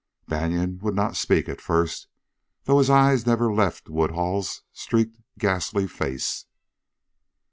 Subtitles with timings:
[0.27, 2.07] Banion would not speak at first,
[2.63, 6.47] though his eyes never left Woodhull's streaked, ghastly face.